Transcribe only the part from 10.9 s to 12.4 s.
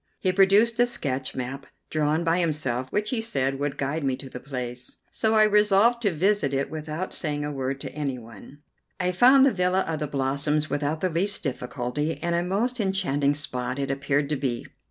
the least difficulty, and